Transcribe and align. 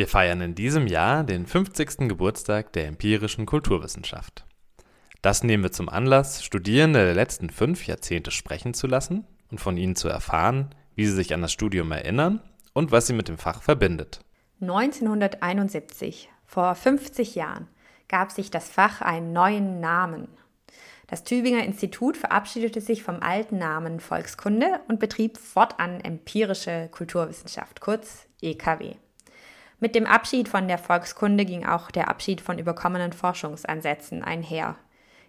Wir 0.00 0.08
feiern 0.08 0.40
in 0.40 0.54
diesem 0.54 0.86
Jahr 0.86 1.24
den 1.24 1.44
50. 1.44 2.08
Geburtstag 2.08 2.72
der 2.72 2.86
empirischen 2.86 3.44
Kulturwissenschaft. 3.44 4.46
Das 5.20 5.44
nehmen 5.44 5.62
wir 5.62 5.72
zum 5.72 5.90
Anlass, 5.90 6.42
Studierende 6.42 7.04
der 7.04 7.12
letzten 7.12 7.50
fünf 7.50 7.86
Jahrzehnte 7.86 8.30
sprechen 8.30 8.72
zu 8.72 8.86
lassen 8.86 9.26
und 9.50 9.60
von 9.60 9.76
ihnen 9.76 9.96
zu 9.96 10.08
erfahren, 10.08 10.70
wie 10.94 11.04
sie 11.04 11.12
sich 11.12 11.34
an 11.34 11.42
das 11.42 11.52
Studium 11.52 11.92
erinnern 11.92 12.40
und 12.72 12.92
was 12.92 13.08
sie 13.08 13.12
mit 13.12 13.28
dem 13.28 13.36
Fach 13.36 13.60
verbindet. 13.60 14.20
1971, 14.62 16.30
vor 16.46 16.74
50 16.74 17.34
Jahren, 17.34 17.68
gab 18.08 18.32
sich 18.32 18.50
das 18.50 18.70
Fach 18.70 19.02
einen 19.02 19.34
neuen 19.34 19.80
Namen. 19.80 20.28
Das 21.08 21.24
Tübinger 21.24 21.62
Institut 21.62 22.16
verabschiedete 22.16 22.80
sich 22.80 23.02
vom 23.02 23.20
alten 23.20 23.58
Namen 23.58 24.00
Volkskunde 24.00 24.80
und 24.88 24.98
betrieb 24.98 25.36
fortan 25.36 26.00
empirische 26.00 26.88
Kulturwissenschaft, 26.90 27.82
kurz 27.82 28.26
EKW. 28.40 28.94
Mit 29.82 29.94
dem 29.94 30.04
Abschied 30.04 30.46
von 30.46 30.68
der 30.68 30.76
Volkskunde 30.76 31.46
ging 31.46 31.64
auch 31.64 31.90
der 31.90 32.08
Abschied 32.08 32.42
von 32.42 32.58
überkommenen 32.58 33.14
Forschungsansätzen 33.14 34.22
einher. 34.22 34.76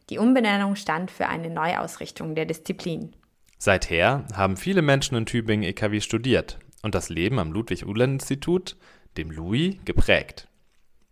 Die 0.09 0.17
Umbenennung 0.17 0.75
stand 0.75 1.09
für 1.09 1.27
eine 1.27 1.49
Neuausrichtung 1.49 2.35
der 2.35 2.45
Disziplin. 2.45 3.15
Seither 3.57 4.25
haben 4.35 4.57
viele 4.57 4.81
Menschen 4.81 5.15
in 5.15 5.25
Tübingen 5.25 5.63
EKW 5.63 6.01
studiert 6.01 6.59
und 6.83 6.95
das 6.95 7.07
Leben 7.07 7.39
am 7.39 7.53
Ludwig-Uhland-Institut, 7.53 8.75
dem 9.15 9.31
LUI, 9.31 9.79
geprägt. 9.85 10.49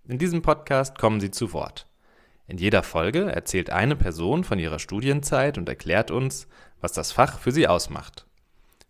In 0.05 0.17
diesem 0.17 0.41
Podcast 0.41 0.97
kommen 0.97 1.21
sie 1.21 1.31
zu 1.31 1.53
Wort. 1.53 1.87
In 2.45 2.57
jeder 2.57 2.83
Folge 2.83 3.31
erzählt 3.31 3.69
eine 3.69 3.95
Person 3.95 4.43
von 4.43 4.59
ihrer 4.59 4.79
Studienzeit 4.79 5.57
und 5.57 5.69
erklärt 5.69 6.11
uns, 6.11 6.49
was 6.81 6.91
das 6.91 7.13
Fach 7.13 7.39
für 7.39 7.53
sie 7.53 7.69
ausmacht. 7.69 8.25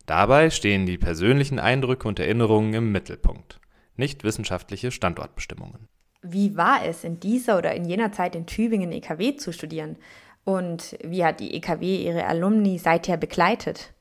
Dabei 0.08 0.50
stehen 0.50 0.88
die 0.88 0.98
persönlichen 0.98 1.60
Eindrücke 1.60 2.08
und 2.08 2.20
Erinnerungen 2.20 2.74
im 2.74 2.92
Mittelpunkt 2.92 3.60
nicht 4.00 4.24
wissenschaftliche 4.24 4.92
Standortbestimmungen. 4.92 5.88
Wie 6.22 6.58
war 6.58 6.84
es 6.84 7.04
in 7.04 7.20
dieser 7.20 7.58
oder 7.58 7.74
in 7.76 7.86
jener 7.86 8.12
Zeit 8.12 8.36
in 8.36 8.46
Tübingen 8.46 8.92
EKW 8.92 9.36
zu 9.36 9.54
studieren? 9.54 9.98
Und 10.44 10.98
wie 11.04 11.24
hat 11.24 11.40
die 11.40 11.54
EKW 11.54 12.04
ihre 12.04 12.26
Alumni 12.26 12.80
seither 12.80 13.18
begleitet? 13.18 13.94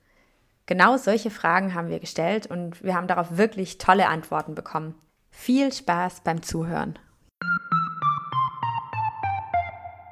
Genau 0.67 0.97
solche 0.97 1.31
Fragen 1.31 1.75
haben 1.75 1.89
wir 1.91 1.99
gestellt 1.99 2.47
und 2.47 2.83
wir 2.83 2.95
haben 2.95 3.07
darauf 3.07 3.37
wirklich 3.37 3.79
tolle 3.79 4.09
Antworten 4.09 4.55
bekommen. 4.55 4.95
Viel 5.31 5.73
Spaß 5.73 6.23
beim 6.23 6.43
Zuhören. 6.43 6.99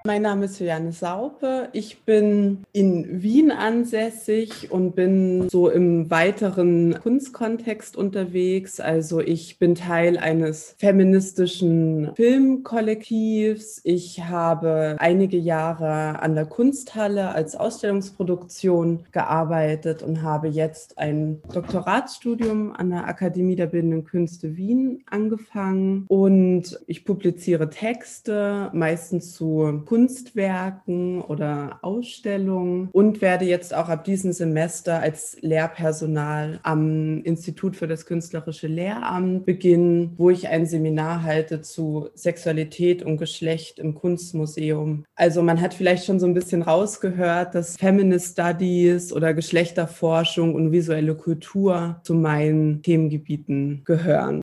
Mein 0.06 0.22
Name 0.22 0.44
ist 0.44 0.60
Juliane 0.60 0.92
Saupe. 0.92 1.68
Ich 1.72 2.04
bin 2.04 2.62
in 2.70 3.24
Wien 3.24 3.50
ansässig 3.50 4.70
und 4.70 4.94
bin 4.94 5.48
so 5.48 5.68
im 5.68 6.08
weiteren 6.12 6.96
Kunstkontext 7.02 7.96
unterwegs. 7.96 8.78
Also 8.78 9.18
ich 9.18 9.58
bin 9.58 9.74
Teil 9.74 10.16
eines 10.16 10.76
feministischen 10.78 12.12
Filmkollektivs. 12.14 13.80
Ich 13.82 14.22
habe 14.22 14.94
einige 15.00 15.38
Jahre 15.38 16.22
an 16.22 16.36
der 16.36 16.46
Kunsthalle 16.46 17.34
als 17.34 17.56
Ausstellungsproduktion 17.56 19.06
gearbeitet 19.10 20.04
und 20.04 20.22
habe 20.22 20.46
jetzt 20.46 20.98
ein 20.98 21.42
Doktoratsstudium 21.52 22.72
an 22.76 22.91
der 22.91 23.08
Akademie 23.08 23.56
der 23.56 23.66
Bildenden 23.66 24.04
Künste 24.04 24.56
Wien 24.56 25.02
angefangen. 25.10 26.04
Und 26.06 26.78
ich 26.86 27.04
publiziere 27.04 27.70
Texte, 27.70 28.70
meistens 28.72 29.34
zu 29.34 29.82
Kunst 29.84 29.95
Kunstwerken 29.97 31.22
oder 31.22 31.78
Ausstellungen 31.80 32.91
und 32.92 33.22
werde 33.22 33.47
jetzt 33.47 33.72
auch 33.72 33.89
ab 33.89 34.05
diesem 34.05 34.34
Semester 34.34 35.00
als 35.00 35.38
Lehrpersonal 35.41 36.60
am 36.65 37.22
Institut 37.22 37.76
für 37.76 37.88
das 37.88 38.04
künstlerische 38.04 38.66
Lehramt 38.66 39.47
beginnen, 39.47 40.12
wo 40.19 40.28
ich 40.28 40.48
ein 40.48 40.66
Seminar 40.66 41.22
halte 41.22 41.62
zu 41.62 42.10
Sexualität 42.12 43.03
und 43.03 43.16
Geschlecht 43.16 43.78
im 43.78 43.94
Kunstmuseum. 43.94 45.06
Also 45.15 45.41
man 45.41 45.62
hat 45.62 45.72
vielleicht 45.72 46.04
schon 46.04 46.20
so 46.20 46.26
ein 46.26 46.34
bisschen 46.34 46.60
rausgehört, 46.60 47.54
dass 47.54 47.78
Feminist 47.78 48.32
Studies 48.32 49.15
oder 49.15 49.32
Geschlechterforschung 49.32 50.54
und 50.54 50.72
visuelle 50.72 51.15
Kultur 51.15 52.00
zu 52.03 52.12
meinen 52.12 52.82
Themengebieten 52.82 53.81
gehören. 53.87 54.43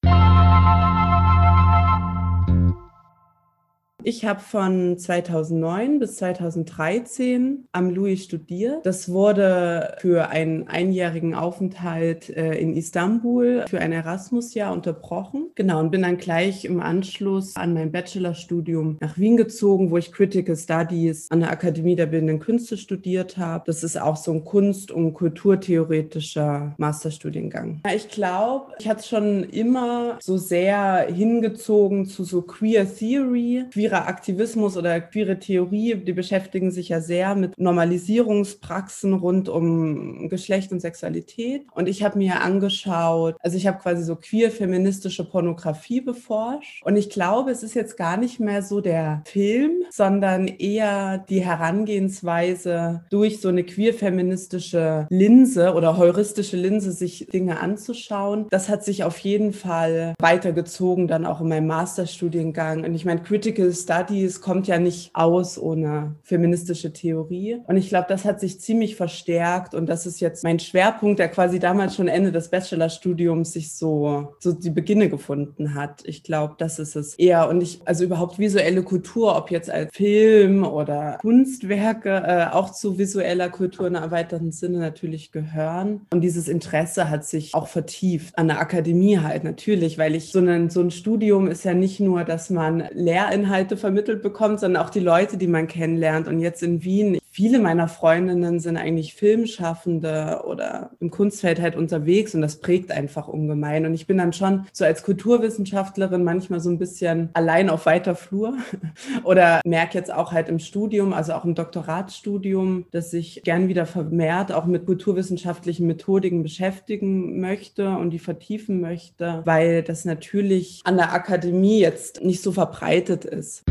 Ich 4.05 4.25
habe 4.25 4.41
von 4.41 4.97
2009 4.97 5.99
bis 5.99 6.17
2013 6.17 7.69
am 7.71 7.89
Louis 7.89 8.21
studiert. 8.21 8.85
Das 8.85 9.09
wurde 9.09 9.95
für 9.99 10.29
einen 10.29 10.67
einjährigen 10.67 11.33
Aufenthalt 11.33 12.29
äh, 12.29 12.55
in 12.55 12.75
Istanbul 12.75 13.63
für 13.69 13.79
ein 13.79 13.93
Erasmus-Jahr 13.93 14.73
unterbrochen. 14.73 15.51
Genau, 15.55 15.79
und 15.79 15.91
bin 15.91 16.01
dann 16.01 16.17
gleich 16.17 16.65
im 16.65 16.81
Anschluss 16.81 17.55
an 17.55 17.73
mein 17.73 17.93
Bachelorstudium 17.93 18.97
nach 18.99 19.17
Wien 19.17 19.37
gezogen, 19.37 19.89
wo 19.89 19.97
ich 19.97 20.11
Critical 20.11 20.57
Studies 20.57 21.31
an 21.31 21.39
der 21.39 21.51
Akademie 21.51 21.95
der 21.95 22.07
Bildenden 22.07 22.39
Künste 22.39 22.75
studiert 22.75 23.37
habe. 23.37 23.63
Das 23.67 23.83
ist 23.83 23.99
auch 23.99 24.17
so 24.17 24.33
ein 24.33 24.43
Kunst- 24.43 24.91
und 24.91 25.13
kulturtheoretischer 25.13 26.75
Masterstudiengang. 26.77 27.81
Ja, 27.85 27.93
ich 27.95 28.09
glaube, 28.09 28.73
ich 28.79 28.89
hatte 28.89 29.07
schon 29.07 29.43
immer 29.45 30.17
so 30.21 30.35
sehr 30.35 31.07
hingezogen 31.09 32.05
zu 32.05 32.25
so 32.25 32.41
Queer 32.41 32.85
Theory, 32.93 33.65
queer 33.71 33.92
queerer 33.93 34.07
Aktivismus 34.07 34.75
oder 34.75 34.99
queere 35.01 35.37
Theorie, 35.37 35.95
die 35.95 36.13
beschäftigen 36.13 36.71
sich 36.71 36.89
ja 36.89 36.99
sehr 36.99 37.35
mit 37.35 37.59
Normalisierungspraxen 37.59 39.13
rund 39.13 39.49
um 39.49 40.29
Geschlecht 40.29 40.71
und 40.71 40.79
Sexualität. 40.79 41.65
Und 41.73 41.87
ich 41.87 42.03
habe 42.03 42.17
mir 42.17 42.41
angeschaut, 42.41 43.35
also 43.39 43.55
ich 43.57 43.67
habe 43.67 43.79
quasi 43.79 44.03
so 44.03 44.15
queer-feministische 44.15 45.25
Pornografie 45.25 46.01
beforscht. 46.01 46.83
Und 46.83 46.95
ich 46.95 47.09
glaube, 47.09 47.51
es 47.51 47.61
ist 47.61 47.75
jetzt 47.75 47.97
gar 47.97 48.17
nicht 48.17 48.39
mehr 48.39 48.63
so 48.63 48.81
der 48.81 49.21
Film, 49.25 49.83
sondern 49.91 50.47
eher 50.47 51.19
die 51.29 51.45
Herangehensweise 51.45 53.03
durch 53.11 53.41
so 53.41 53.49
eine 53.49 53.63
queer-feministische 53.63 55.05
Linse 55.09 55.73
oder 55.73 55.97
heuristische 55.97 56.57
Linse, 56.57 56.91
sich 56.91 57.27
Dinge 57.31 57.59
anzuschauen. 57.59 58.47
Das 58.49 58.69
hat 58.69 58.83
sich 58.83 59.03
auf 59.03 59.19
jeden 59.19 59.53
Fall 59.53 60.15
weitergezogen, 60.19 61.07
dann 61.07 61.25
auch 61.25 61.41
in 61.41 61.49
meinem 61.49 61.67
Masterstudiengang. 61.67 62.83
Und 62.83 62.95
ich 62.95 63.05
meine, 63.05 63.21
Critical 63.21 63.71
Studies 63.83 64.41
kommt 64.41 64.67
ja 64.67 64.79
nicht 64.79 65.11
aus 65.13 65.57
ohne 65.57 66.15
feministische 66.23 66.93
Theorie. 66.93 67.59
Und 67.67 67.77
ich 67.77 67.89
glaube, 67.89 68.05
das 68.09 68.25
hat 68.25 68.39
sich 68.39 68.59
ziemlich 68.59 68.95
verstärkt 68.95 69.73
und 69.73 69.87
das 69.87 70.05
ist 70.05 70.19
jetzt 70.19 70.43
mein 70.43 70.59
Schwerpunkt, 70.59 71.19
der 71.19 71.29
quasi 71.29 71.59
damals 71.59 71.95
schon 71.95 72.07
Ende 72.07 72.31
des 72.31 72.49
Bachelorstudiums 72.49 73.53
sich 73.53 73.73
so, 73.73 74.35
so 74.39 74.53
die 74.53 74.69
Beginne 74.69 75.09
gefunden 75.09 75.75
hat. 75.75 76.01
Ich 76.05 76.23
glaube, 76.23 76.55
das 76.57 76.79
ist 76.79 76.95
es 76.95 77.15
eher. 77.15 77.49
Und 77.49 77.61
ich, 77.61 77.81
also 77.85 78.03
überhaupt 78.03 78.39
visuelle 78.39 78.83
Kultur, 78.83 79.35
ob 79.35 79.51
jetzt 79.51 79.69
als 79.69 79.89
Film 79.93 80.65
oder 80.65 81.17
Kunstwerke, 81.21 82.23
äh, 82.25 82.45
auch 82.51 82.71
zu 82.71 82.97
visueller 82.97 83.49
Kultur 83.49 83.87
in 83.87 83.95
einem 83.95 84.05
erweiterten 84.05 84.51
Sinne 84.51 84.79
natürlich 84.79 85.31
gehören. 85.31 86.01
Und 86.11 86.21
dieses 86.21 86.47
Interesse 86.47 87.09
hat 87.09 87.25
sich 87.25 87.53
auch 87.53 87.67
vertieft 87.67 88.37
an 88.37 88.47
der 88.47 88.59
Akademie 88.59 89.19
halt 89.19 89.43
natürlich, 89.43 89.97
weil 89.97 90.15
ich 90.15 90.31
so 90.31 90.39
ein, 90.39 90.69
so 90.69 90.81
ein 90.81 90.91
Studium 90.91 91.47
ist 91.47 91.65
ja 91.65 91.73
nicht 91.73 91.99
nur, 91.99 92.23
dass 92.23 92.49
man 92.49 92.83
Lehrinhalte 92.93 93.72
Inhalte 93.73 93.77
vermittelt 93.77 94.21
bekommt, 94.21 94.59
sondern 94.59 94.83
auch 94.83 94.89
die 94.89 94.99
Leute, 94.99 95.37
die 95.37 95.47
man 95.47 95.67
kennenlernt. 95.67 96.27
Und 96.27 96.39
jetzt 96.39 96.63
in 96.63 96.83
Wien, 96.83 97.17
viele 97.33 97.57
meiner 97.57 97.87
Freundinnen 97.87 98.59
sind 98.59 98.77
eigentlich 98.77 99.15
Filmschaffende 99.15 100.43
oder 100.45 100.91
im 100.99 101.09
Kunstfeld 101.09 101.59
halt 101.59 101.75
unterwegs 101.75 102.35
und 102.35 102.41
das 102.41 102.59
prägt 102.59 102.91
einfach 102.91 103.27
ungemein. 103.27 103.87
Und 103.87 103.95
ich 103.95 104.05
bin 104.05 104.19
dann 104.19 104.33
schon 104.33 104.67
so 104.71 104.85
als 104.85 105.01
Kulturwissenschaftlerin 105.01 106.23
manchmal 106.23 106.59
so 106.59 106.69
ein 106.69 106.77
bisschen 106.77 107.29
allein 107.33 107.71
auf 107.71 107.87
weiter 107.87 108.13
Flur 108.13 108.53
oder 109.23 109.61
merke 109.65 109.97
jetzt 109.97 110.13
auch 110.13 110.31
halt 110.31 110.47
im 110.47 110.59
Studium, 110.59 111.11
also 111.11 111.33
auch 111.33 111.43
im 111.43 111.55
Doktoratsstudium, 111.55 112.85
dass 112.91 113.11
ich 113.13 113.41
gern 113.43 113.67
wieder 113.67 113.87
vermehrt 113.87 114.51
auch 114.51 114.65
mit 114.65 114.85
kulturwissenschaftlichen 114.85 115.87
Methodiken 115.87 116.43
beschäftigen 116.43 117.39
möchte 117.39 117.97
und 117.97 118.11
die 118.11 118.19
vertiefen 118.19 118.79
möchte, 118.79 119.41
weil 119.45 119.81
das 119.81 120.05
natürlich 120.05 120.81
an 120.83 120.97
der 120.97 121.13
Akademie 121.13 121.79
jetzt 121.79 122.23
nicht 122.23 122.43
so 122.43 122.51
verbreitet 122.51 123.25
ist. 123.25 123.63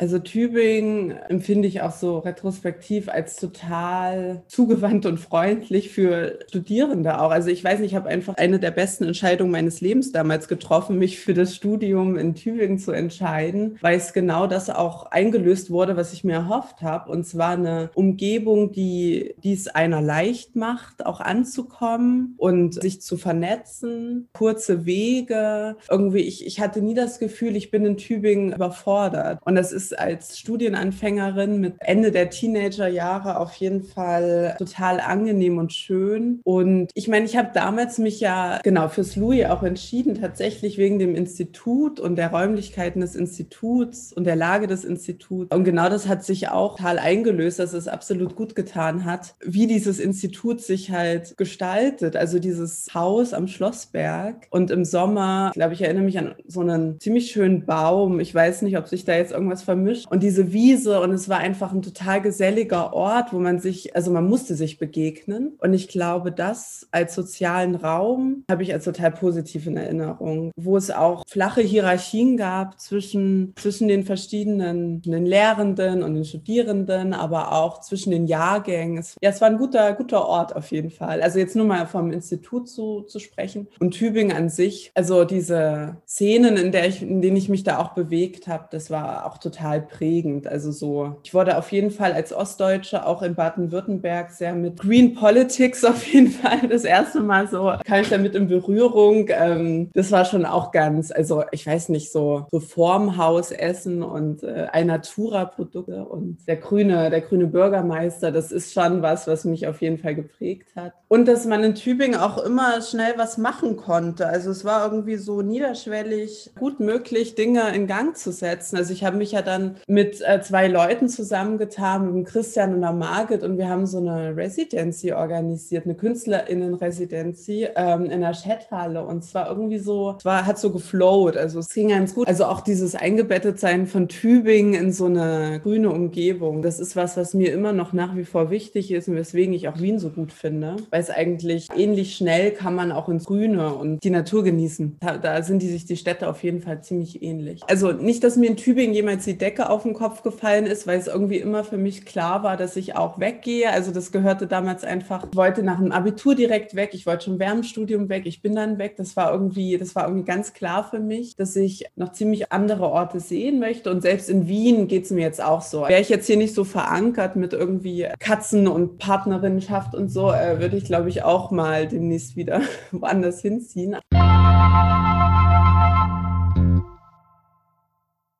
Also 0.00 0.18
Tübingen 0.18 1.10
empfinde 1.28 1.68
ich 1.68 1.82
auch 1.82 1.92
so 1.92 2.20
retrospektiv 2.20 3.10
als 3.10 3.36
total 3.36 4.42
zugewandt 4.46 5.04
und 5.04 5.18
freundlich 5.18 5.90
für 5.90 6.38
Studierende 6.48 7.20
auch. 7.20 7.30
Also 7.30 7.50
ich 7.50 7.62
weiß 7.62 7.80
nicht, 7.80 7.90
ich 7.90 7.96
habe 7.96 8.08
einfach 8.08 8.34
eine 8.38 8.58
der 8.58 8.70
besten 8.70 9.04
Entscheidungen 9.04 9.50
meines 9.50 9.82
Lebens 9.82 10.10
damals 10.10 10.48
getroffen, 10.48 10.96
mich 10.96 11.20
für 11.20 11.34
das 11.34 11.54
Studium 11.54 12.16
in 12.16 12.34
Tübingen 12.34 12.78
zu 12.78 12.92
entscheiden, 12.92 13.76
weil 13.82 13.98
es 13.98 14.14
genau 14.14 14.46
das 14.46 14.70
auch 14.70 15.04
eingelöst 15.10 15.70
wurde, 15.70 15.98
was 15.98 16.14
ich 16.14 16.24
mir 16.24 16.32
erhofft 16.32 16.80
habe. 16.80 17.12
Und 17.12 17.26
zwar 17.26 17.50
eine 17.50 17.90
Umgebung, 17.92 18.72
die 18.72 19.34
dies 19.44 19.68
einer 19.68 20.00
leicht 20.00 20.56
macht, 20.56 21.04
auch 21.04 21.20
anzukommen 21.20 22.36
und 22.38 22.80
sich 22.80 23.02
zu 23.02 23.18
vernetzen, 23.18 24.30
kurze 24.32 24.86
Wege. 24.86 25.76
Irgendwie, 25.90 26.20
ich, 26.20 26.46
ich 26.46 26.58
hatte 26.58 26.80
nie 26.80 26.94
das 26.94 27.18
Gefühl, 27.18 27.54
ich 27.54 27.70
bin 27.70 27.84
in 27.84 27.98
Tübingen 27.98 28.54
überfordert. 28.54 29.40
Und 29.44 29.56
das 29.56 29.72
ist 29.72 29.89
als 29.92 30.38
Studienanfängerin 30.38 31.60
mit 31.60 31.74
Ende 31.80 32.10
der 32.10 32.30
Teenagerjahre 32.30 33.38
auf 33.38 33.54
jeden 33.54 33.82
Fall 33.82 34.56
total 34.58 35.00
angenehm 35.00 35.58
und 35.58 35.72
schön. 35.72 36.40
Und 36.44 36.90
ich 36.94 37.08
meine, 37.08 37.24
ich 37.24 37.36
habe 37.36 37.50
damals 37.54 37.98
mich 37.98 38.20
ja 38.20 38.58
genau 38.62 38.88
fürs 38.88 39.16
Louis 39.16 39.46
auch 39.46 39.62
entschieden, 39.62 40.20
tatsächlich 40.20 40.78
wegen 40.78 40.98
dem 40.98 41.14
Institut 41.14 42.00
und 42.00 42.16
der 42.16 42.30
Räumlichkeiten 42.30 43.00
des 43.00 43.14
Instituts 43.14 44.12
und 44.12 44.24
der 44.24 44.36
Lage 44.36 44.66
des 44.66 44.84
Instituts. 44.84 45.54
Und 45.54 45.64
genau 45.64 45.88
das 45.88 46.08
hat 46.08 46.24
sich 46.24 46.48
auch 46.48 46.76
total 46.76 46.98
eingelöst, 46.98 47.58
dass 47.58 47.72
es 47.72 47.88
absolut 47.88 48.36
gut 48.36 48.54
getan 48.54 49.04
hat, 49.04 49.34
wie 49.44 49.66
dieses 49.66 49.98
Institut 49.98 50.60
sich 50.60 50.90
halt 50.90 51.36
gestaltet. 51.36 52.16
Also 52.16 52.38
dieses 52.38 52.88
Haus 52.94 53.32
am 53.32 53.46
Schlossberg 53.46 54.46
und 54.50 54.70
im 54.70 54.84
Sommer, 54.84 55.50
glaube 55.54 55.74
ich, 55.74 55.82
erinnere 55.82 56.04
mich 56.04 56.18
an 56.18 56.34
so 56.46 56.60
einen 56.60 56.98
ziemlich 57.00 57.30
schönen 57.30 57.66
Baum. 57.66 58.20
Ich 58.20 58.34
weiß 58.34 58.62
nicht, 58.62 58.76
ob 58.76 58.88
sich 58.88 59.04
da 59.04 59.14
jetzt 59.14 59.32
irgendwas 59.32 59.62
vermischt. 59.80 60.06
Und 60.10 60.22
diese 60.22 60.52
Wiese 60.52 61.00
und 61.00 61.12
es 61.12 61.28
war 61.28 61.38
einfach 61.38 61.72
ein 61.72 61.82
total 61.82 62.20
geselliger 62.20 62.92
Ort, 62.92 63.32
wo 63.32 63.38
man 63.38 63.58
sich, 63.58 63.96
also 63.96 64.10
man 64.10 64.28
musste 64.28 64.54
sich 64.54 64.78
begegnen. 64.78 65.54
Und 65.58 65.74
ich 65.74 65.88
glaube, 65.88 66.32
das 66.32 66.88
als 66.90 67.14
sozialen 67.14 67.74
Raum 67.74 68.44
habe 68.50 68.62
ich 68.62 68.72
als 68.72 68.84
total 68.84 69.10
positiv 69.10 69.66
in 69.66 69.76
Erinnerung, 69.76 70.52
wo 70.56 70.76
es 70.76 70.90
auch 70.90 71.22
flache 71.26 71.62
Hierarchien 71.62 72.36
gab 72.36 72.80
zwischen, 72.80 73.54
zwischen 73.56 73.88
den 73.88 74.04
verschiedenen 74.04 75.02
den 75.02 75.26
Lehrenden 75.26 76.02
und 76.02 76.14
den 76.14 76.24
Studierenden, 76.24 77.14
aber 77.14 77.52
auch 77.52 77.80
zwischen 77.80 78.10
den 78.10 78.26
Jahrgängen. 78.26 78.98
Es, 78.98 79.16
ja, 79.20 79.30
es 79.30 79.40
war 79.40 79.48
ein 79.48 79.58
guter, 79.58 79.92
guter 79.94 80.26
Ort 80.26 80.54
auf 80.54 80.70
jeden 80.70 80.90
Fall. 80.90 81.22
Also 81.22 81.38
jetzt 81.38 81.56
nur 81.56 81.66
mal 81.66 81.86
vom 81.86 82.12
Institut 82.12 82.68
zu, 82.68 83.02
zu 83.02 83.18
sprechen 83.18 83.68
und 83.78 83.92
Tübingen 83.92 84.36
an 84.36 84.48
sich. 84.48 84.90
Also 84.94 85.24
diese 85.24 85.96
Szenen, 86.06 86.56
in, 86.56 86.72
der 86.72 86.88
ich, 86.88 87.02
in 87.02 87.22
denen 87.22 87.36
ich 87.36 87.48
mich 87.48 87.64
da 87.64 87.78
auch 87.78 87.92
bewegt 87.92 88.46
habe, 88.46 88.68
das 88.70 88.90
war 88.90 89.26
auch 89.26 89.38
total 89.38 89.69
prägend. 89.78 90.48
Also 90.48 90.72
so, 90.72 91.16
ich 91.22 91.34
wurde 91.34 91.56
auf 91.56 91.70
jeden 91.70 91.90
Fall 91.90 92.12
als 92.12 92.32
Ostdeutsche 92.32 93.06
auch 93.06 93.22
in 93.22 93.34
Baden-Württemberg 93.36 94.30
sehr 94.30 94.54
mit 94.54 94.80
Green 94.80 95.14
Politics 95.14 95.84
auf 95.84 96.04
jeden 96.06 96.30
Fall 96.30 96.68
das 96.68 96.84
erste 96.84 97.20
Mal 97.20 97.46
so 97.48 97.72
kam 97.84 98.00
ich 98.00 98.08
damit 98.08 98.34
in 98.34 98.48
Berührung. 98.48 99.26
Ähm, 99.28 99.90
das 99.92 100.10
war 100.10 100.24
schon 100.24 100.44
auch 100.44 100.72
ganz, 100.72 101.12
also 101.12 101.44
ich 101.52 101.66
weiß 101.66 101.90
nicht, 101.90 102.10
so, 102.10 102.46
so 102.50 102.60
Formhaus 102.60 103.50
essen 103.50 104.02
und 104.02 104.42
äh, 104.42 104.68
Alnatura-Produkte 104.72 106.04
und 106.04 106.38
der 106.46 106.56
grüne, 106.56 107.10
der 107.10 107.20
grüne 107.20 107.46
Bürgermeister, 107.46 108.32
das 108.32 108.52
ist 108.52 108.72
schon 108.72 109.02
was, 109.02 109.26
was 109.26 109.44
mich 109.44 109.66
auf 109.66 109.80
jeden 109.82 109.98
Fall 109.98 110.14
geprägt 110.14 110.68
hat. 110.76 110.92
Und 111.08 111.26
dass 111.26 111.44
man 111.44 111.62
in 111.64 111.74
Tübingen 111.74 112.18
auch 112.18 112.38
immer 112.38 112.80
schnell 112.82 113.14
was 113.16 113.36
machen 113.36 113.76
konnte. 113.76 114.26
Also 114.26 114.50
es 114.50 114.64
war 114.64 114.84
irgendwie 114.84 115.16
so 115.16 115.42
niederschwellig 115.42 116.50
gut 116.58 116.80
möglich, 116.80 117.34
Dinge 117.34 117.74
in 117.74 117.86
Gang 117.86 118.16
zu 118.16 118.32
setzen. 118.32 118.76
Also 118.76 118.92
ich 118.92 119.04
habe 119.04 119.16
mich 119.16 119.32
ja 119.32 119.42
dann 119.42 119.59
mit 119.86 120.20
äh, 120.26 120.40
zwei 120.40 120.68
Leuten 120.68 121.08
zusammengetan, 121.08 122.14
mit 122.14 122.26
Christian 122.26 122.74
und 122.74 122.80
der 122.80 122.92
Margit 122.92 123.42
und 123.42 123.58
wir 123.58 123.68
haben 123.68 123.86
so 123.86 123.98
eine 123.98 124.36
Residency 124.36 125.12
organisiert, 125.12 125.84
eine 125.84 125.94
KünstlerInnen-Residency 125.94 127.68
ähm, 127.76 128.06
in 128.06 128.20
der 128.20 128.32
Chathalle 128.32 129.04
und 129.04 129.24
zwar 129.24 129.48
irgendwie 129.48 129.78
so, 129.78 130.16
es 130.18 130.24
war, 130.24 130.46
hat 130.46 130.58
so 130.58 130.70
geflowt, 130.70 131.36
also 131.36 131.58
es 131.60 131.72
ging 131.72 131.88
ganz 131.88 132.14
gut. 132.14 132.28
Also 132.28 132.44
auch 132.44 132.60
dieses 132.60 132.94
Eingebettetsein 132.94 133.86
von 133.86 134.08
Tübingen 134.08 134.74
in 134.74 134.92
so 134.92 135.06
eine 135.06 135.60
grüne 135.62 135.90
Umgebung, 135.90 136.62
das 136.62 136.80
ist 136.80 136.96
was, 136.96 137.16
was 137.16 137.34
mir 137.34 137.52
immer 137.52 137.72
noch 137.72 137.92
nach 137.92 138.16
wie 138.16 138.24
vor 138.24 138.50
wichtig 138.50 138.90
ist 138.90 139.08
und 139.08 139.16
weswegen 139.16 139.54
ich 139.54 139.68
auch 139.68 139.80
Wien 139.80 139.98
so 139.98 140.10
gut 140.10 140.32
finde, 140.32 140.76
weil 140.90 141.00
es 141.00 141.10
eigentlich 141.10 141.68
ähnlich 141.76 142.16
schnell 142.16 142.50
kann 142.50 142.74
man 142.74 142.92
auch 142.92 143.08
ins 143.08 143.24
Grüne 143.24 143.74
und 143.74 144.02
die 144.02 144.10
Natur 144.10 144.44
genießen. 144.44 144.98
Da, 145.00 145.18
da 145.18 145.42
sind 145.42 145.62
die 145.62 145.68
sich 145.68 145.84
die 145.84 145.96
Städte 145.96 146.28
auf 146.28 146.42
jeden 146.42 146.60
Fall 146.60 146.82
ziemlich 146.82 147.22
ähnlich. 147.22 147.62
Also 147.68 147.92
nicht, 147.92 148.24
dass 148.24 148.36
mir 148.36 148.48
in 148.48 148.56
Tübingen 148.56 148.94
jemals 148.94 149.24
die 149.24 149.38
Decke 149.40 149.70
auf 149.70 149.82
den 149.82 149.94
Kopf 149.94 150.22
gefallen 150.22 150.66
ist, 150.66 150.86
weil 150.86 150.98
es 150.98 151.06
irgendwie 151.06 151.38
immer 151.38 151.64
für 151.64 151.76
mich 151.76 152.04
klar 152.04 152.42
war, 152.42 152.56
dass 152.56 152.76
ich 152.76 152.96
auch 152.96 153.18
weggehe. 153.18 153.70
Also 153.70 153.90
das 153.90 154.12
gehörte 154.12 154.46
damals 154.46 154.84
einfach, 154.84 155.26
ich 155.30 155.36
wollte 155.36 155.62
nach 155.62 155.78
dem 155.78 155.92
Abitur 155.92 156.34
direkt 156.34 156.74
weg, 156.74 156.90
ich 156.92 157.06
wollte 157.06 157.24
schon 157.24 157.38
während 157.38 157.64
dem 157.64 157.68
Studium 157.68 158.08
weg, 158.08 158.22
ich 158.26 158.42
bin 158.42 158.54
dann 158.54 158.78
weg. 158.78 158.96
Das 158.96 159.16
war 159.16 159.32
irgendwie, 159.32 159.78
das 159.78 159.94
war 159.94 160.04
irgendwie 160.04 160.24
ganz 160.24 160.52
klar 160.52 160.88
für 160.88 161.00
mich, 161.00 161.36
dass 161.36 161.56
ich 161.56 161.86
noch 161.96 162.12
ziemlich 162.12 162.52
andere 162.52 162.88
Orte 162.88 163.20
sehen 163.20 163.58
möchte. 163.58 163.90
Und 163.90 164.02
selbst 164.02 164.28
in 164.28 164.46
Wien 164.46 164.88
geht 164.88 165.04
es 165.04 165.10
mir 165.10 165.22
jetzt 165.22 165.42
auch 165.42 165.62
so. 165.62 165.82
Wäre 165.82 166.00
ich 166.00 166.08
jetzt 166.08 166.26
hier 166.26 166.36
nicht 166.36 166.54
so 166.54 166.64
verankert 166.64 167.36
mit 167.36 167.52
irgendwie 167.52 168.06
Katzen 168.18 168.68
und 168.68 168.98
Partnerinnenschaft 168.98 169.94
und 169.94 170.08
so, 170.08 170.32
äh, 170.32 170.60
würde 170.60 170.76
ich, 170.76 170.84
glaube 170.84 171.08
ich, 171.08 171.22
auch 171.22 171.50
mal 171.50 171.88
demnächst 171.88 172.36
wieder 172.36 172.62
woanders 172.92 173.40
hinziehen. 173.40 173.96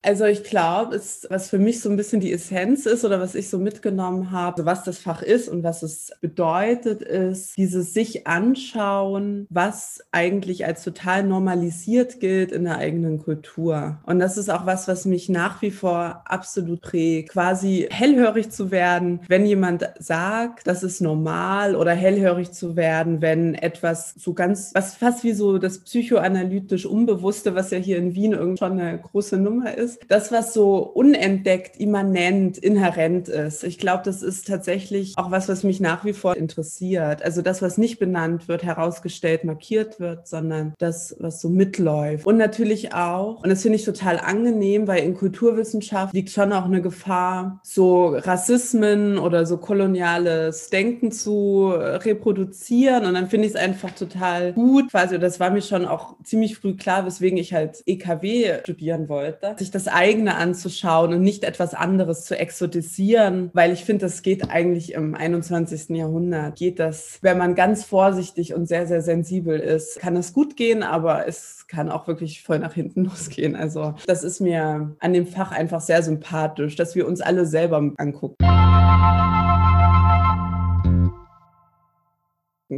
Also 0.02 0.24
ich 0.24 0.44
glaube, 0.44 0.98
was 1.28 1.50
für 1.50 1.58
mich 1.58 1.80
so 1.80 1.90
ein 1.90 1.96
bisschen 1.96 2.20
die 2.20 2.32
Essenz 2.32 2.86
ist 2.86 3.04
oder 3.04 3.20
was 3.20 3.34
ich 3.34 3.50
so 3.50 3.58
mitgenommen 3.58 4.30
habe, 4.30 4.64
was 4.64 4.82
das 4.82 4.98
Fach 4.98 5.20
ist 5.20 5.46
und 5.48 5.62
was 5.62 5.82
es 5.82 6.12
bedeutet, 6.22 7.02
ist 7.02 7.54
dieses 7.58 7.92
sich 7.92 8.26
anschauen, 8.26 9.46
was 9.50 10.00
eigentlich 10.10 10.64
als 10.64 10.84
total 10.84 11.22
normalisiert 11.24 12.18
gilt 12.18 12.50
in 12.50 12.64
der 12.64 12.78
eigenen 12.78 13.18
Kultur. 13.18 14.00
Und 14.06 14.20
das 14.20 14.38
ist 14.38 14.48
auch 14.48 14.64
was, 14.64 14.88
was 14.88 15.04
mich 15.04 15.28
nach 15.28 15.60
wie 15.60 15.70
vor 15.70 16.22
absolut 16.24 16.80
prägt, 16.80 17.32
quasi 17.32 17.86
hellhörig 17.90 18.50
zu 18.50 18.70
werden, 18.70 19.20
wenn 19.28 19.44
jemand 19.44 19.86
sagt, 19.98 20.66
das 20.66 20.82
ist 20.82 21.02
normal 21.02 21.76
oder 21.76 21.92
hellhörig 21.92 22.52
zu 22.52 22.74
werden, 22.74 23.20
wenn 23.20 23.54
etwas 23.54 24.14
so 24.16 24.32
ganz, 24.32 24.70
was 24.74 24.94
fast 24.94 25.24
wie 25.24 25.32
so 25.32 25.58
das 25.58 25.80
psychoanalytisch 25.80 26.86
Unbewusste, 26.86 27.54
was 27.54 27.70
ja 27.70 27.78
hier 27.78 27.98
in 27.98 28.14
Wien 28.14 28.32
irgendwie 28.32 28.58
schon 28.58 28.80
eine 28.80 28.98
große 28.98 29.36
Nummer 29.36 29.74
ist, 29.76 29.89
ist 29.90 30.00
das, 30.08 30.32
was 30.32 30.54
so 30.54 30.78
unentdeckt, 30.78 31.78
immanent, 31.78 32.58
inhärent 32.58 33.28
ist. 33.28 33.64
Ich 33.64 33.78
glaube, 33.78 34.02
das 34.04 34.22
ist 34.22 34.46
tatsächlich 34.46 35.14
auch 35.16 35.30
was, 35.30 35.48
was 35.48 35.64
mich 35.64 35.80
nach 35.80 36.04
wie 36.04 36.12
vor 36.12 36.36
interessiert. 36.36 37.22
Also 37.22 37.42
das, 37.42 37.62
was 37.62 37.78
nicht 37.78 37.98
benannt 37.98 38.48
wird, 38.48 38.62
herausgestellt, 38.62 39.44
markiert 39.44 40.00
wird, 40.00 40.28
sondern 40.28 40.74
das, 40.78 41.16
was 41.18 41.40
so 41.40 41.48
mitläuft. 41.48 42.26
Und 42.26 42.36
natürlich 42.36 42.94
auch, 42.94 43.42
und 43.42 43.50
das 43.50 43.62
finde 43.62 43.76
ich 43.76 43.84
total 43.84 44.18
angenehm, 44.18 44.86
weil 44.86 45.02
in 45.02 45.14
Kulturwissenschaft 45.14 46.14
liegt 46.14 46.30
schon 46.30 46.52
auch 46.52 46.64
eine 46.64 46.82
Gefahr, 46.82 47.60
so 47.62 48.08
Rassismen 48.08 49.18
oder 49.18 49.46
so 49.46 49.58
koloniales 49.58 50.70
Denken 50.70 51.12
zu 51.12 51.72
reproduzieren. 51.74 53.04
Und 53.06 53.14
dann 53.14 53.28
finde 53.28 53.46
ich 53.46 53.54
es 53.54 53.60
einfach 53.60 53.90
total 53.90 54.52
gut, 54.52 54.90
quasi, 54.90 55.18
das 55.18 55.40
war 55.40 55.50
mir 55.50 55.62
schon 55.62 55.84
auch 55.84 56.16
ziemlich 56.24 56.56
früh 56.56 56.76
klar, 56.76 57.06
weswegen 57.06 57.38
ich 57.38 57.52
halt 57.52 57.82
EKW 57.86 58.60
studieren 58.62 59.08
wollte, 59.08 59.54
sich 59.58 59.70
das 59.70 59.79
das 59.84 59.92
eigene 59.92 60.36
anzuschauen 60.36 61.14
und 61.14 61.22
nicht 61.22 61.44
etwas 61.44 61.74
anderes 61.74 62.24
zu 62.24 62.38
exotisieren, 62.38 63.50
weil 63.52 63.72
ich 63.72 63.84
finde, 63.84 64.06
das 64.06 64.22
geht 64.22 64.50
eigentlich 64.50 64.92
im 64.92 65.14
21. 65.14 65.96
Jahrhundert. 65.96 66.56
Geht 66.56 66.78
das, 66.78 67.18
wenn 67.22 67.38
man 67.38 67.54
ganz 67.54 67.84
vorsichtig 67.84 68.54
und 68.54 68.66
sehr, 68.66 68.86
sehr 68.86 69.02
sensibel 69.02 69.58
ist, 69.58 69.98
kann 70.00 70.16
es 70.16 70.32
gut 70.32 70.56
gehen, 70.56 70.82
aber 70.82 71.26
es 71.26 71.66
kann 71.66 71.90
auch 71.90 72.06
wirklich 72.06 72.42
voll 72.42 72.58
nach 72.58 72.74
hinten 72.74 73.04
losgehen. 73.06 73.56
Also 73.56 73.94
das 74.06 74.24
ist 74.24 74.40
mir 74.40 74.94
an 74.98 75.12
dem 75.12 75.26
Fach 75.26 75.52
einfach 75.52 75.80
sehr 75.80 76.02
sympathisch, 76.02 76.76
dass 76.76 76.94
wir 76.94 77.06
uns 77.06 77.20
alle 77.20 77.46
selber 77.46 77.92
angucken. 77.96 78.36